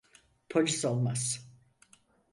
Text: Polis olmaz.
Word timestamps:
Polis 0.49 0.85
olmaz. 0.85 1.49